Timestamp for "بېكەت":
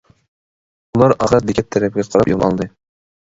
1.49-1.69